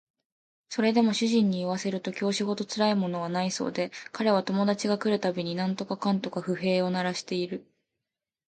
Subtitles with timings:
[0.69, 7.67] それでも主人に言わせると教師ほどつらいものはないそうで彼は友達が来る度に何とかかんとか不平を鳴らしている